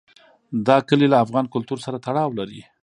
دا 0.67 0.77
کلي 0.89 1.07
له 1.11 1.17
افغان 1.25 1.45
کلتور 1.53 1.77
سره 1.85 1.97
تړاو 2.05 2.29
لري. 2.39 2.61